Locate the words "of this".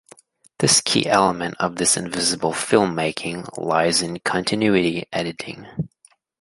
1.59-1.95